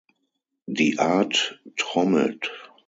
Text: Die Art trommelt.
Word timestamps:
Die 0.65 0.97
Art 0.97 1.61
trommelt. 1.77 2.49